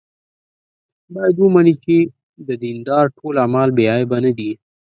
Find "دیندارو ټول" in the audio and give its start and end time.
2.63-3.33